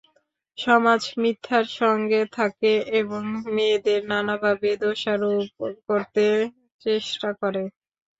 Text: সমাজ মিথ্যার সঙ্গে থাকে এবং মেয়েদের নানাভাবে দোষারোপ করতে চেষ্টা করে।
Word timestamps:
সমাজ 0.57 1.01
মিথ্যার 1.21 1.65
সঙ্গে 1.79 2.21
থাকে 2.37 2.71
এবং 2.99 3.21
মেয়েদের 3.53 4.01
নানাভাবে 4.11 4.69
দোষারোপ 4.81 5.45
করতে 5.87 6.25
চেষ্টা 6.81 7.29
করে। 7.41 7.63